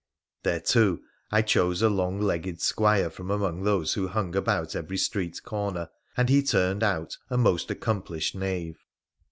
There, 0.41 0.59
too, 0.61 1.03
I 1.29 1.43
chose 1.43 1.83
a 1.83 1.87
long 1.91 2.19
legged 2.19 2.59
squire 2.59 3.07
from 3.11 3.29
among 3.29 3.61
those 3.61 3.93
who 3.93 4.07
hung 4.07 4.35
about 4.35 4.75
every 4.75 4.97
street 4.97 5.43
corner, 5.43 5.91
and 6.17 6.27
he 6.27 6.41
turned 6.41 6.81
out 6.81 7.19
a 7.29 7.37
most 7.37 7.69
accomplished 7.69 8.33
knave. 8.33 8.79